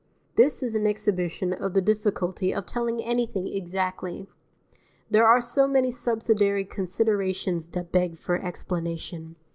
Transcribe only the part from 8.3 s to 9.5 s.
explanation.